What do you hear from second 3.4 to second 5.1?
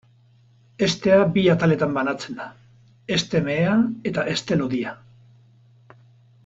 mehea eta heste lodia.